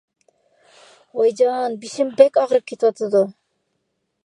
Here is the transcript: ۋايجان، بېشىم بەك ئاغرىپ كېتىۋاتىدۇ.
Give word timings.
ۋايجان، 1.19 1.77
بېشىم 1.85 2.15
بەك 2.23 2.41
ئاغرىپ 2.43 2.67
كېتىۋاتىدۇ. 2.73 3.25